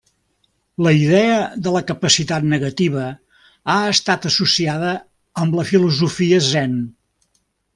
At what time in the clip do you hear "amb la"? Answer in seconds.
5.45-5.67